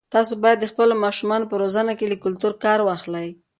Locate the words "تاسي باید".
0.13-0.59